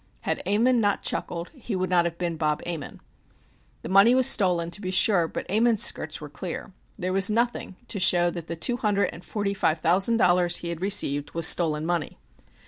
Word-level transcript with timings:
Had 0.21 0.41
Ammon 0.47 0.81
not 0.81 1.03
chuckled 1.03 1.49
he 1.49 1.75
would 1.75 1.91
not 1.91 2.05
have 2.05 2.17
been 2.17 2.35
Bob 2.35 2.63
Ammon. 2.65 3.01
The 3.83 3.89
money 3.89 4.15
was 4.15 4.25
stolen, 4.25 4.71
to 4.71 4.81
be 4.81 4.89
sure, 4.89 5.27
but 5.27 5.45
Ammon's 5.47 5.83
skirts 5.83 6.19
were 6.19 6.27
clear. 6.27 6.73
There 6.97 7.13
was 7.13 7.29
nothing 7.29 7.75
to 7.89 7.99
show 7.99 8.31
that 8.31 8.47
the 8.47 8.55
two 8.55 8.77
hundred 8.77 9.11
and 9.13 9.23
forty 9.23 9.53
five 9.53 9.77
thousand 9.77 10.17
dollars 10.17 10.55
he 10.57 10.69
had 10.69 10.81
received 10.81 11.35
was 11.35 11.45
stolen 11.45 11.85
money. 11.85 12.17